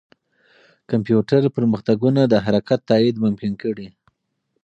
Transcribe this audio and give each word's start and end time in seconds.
کمپیوټر 0.89 1.41
پرمختګونه 1.55 2.21
د 2.27 2.33
حرکت 2.45 2.79
تایید 2.89 3.15
ممکن 3.25 3.51
کړي. 3.61 3.87